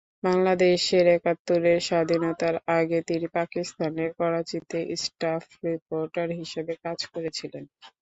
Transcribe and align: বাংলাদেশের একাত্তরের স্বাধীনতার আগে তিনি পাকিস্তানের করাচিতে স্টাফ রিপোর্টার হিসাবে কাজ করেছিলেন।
বাংলাদেশের 0.23 1.05
একাত্তরের 1.11 1.79
স্বাধীনতার 1.87 2.55
আগে 2.77 2.99
তিনি 3.09 3.27
পাকিস্তানের 3.37 4.09
করাচিতে 4.19 4.79
স্টাফ 5.03 5.43
রিপোর্টার 5.65 6.27
হিসাবে 6.39 6.73
কাজ 6.85 6.99
করেছিলেন। 7.11 7.63